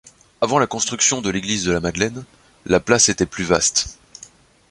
[0.41, 2.25] Avant la construction de l'église de la Madeleine,
[2.65, 3.99] la place était plus vaste.